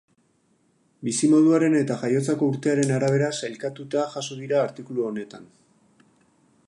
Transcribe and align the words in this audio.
Bizimoduaren 1.07 1.75
eta 1.81 1.97
jaiotzako 2.03 2.49
urtearen 2.53 2.95
arabera 2.95 3.29
sailkatuta 3.41 4.07
jaso 4.17 4.39
dira 4.41 4.63
artikulu 4.63 5.07
honetan. 5.11 5.47